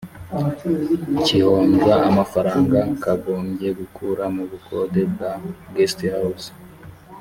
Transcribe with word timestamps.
kihombya 1.25 1.95
amafaranga 2.09 2.77
kagombye 3.03 3.69
gukura 3.79 4.23
mu 4.35 4.43
bukode 4.51 4.99
bwa 5.11 5.31
guest 5.73 5.99
house 6.13 6.49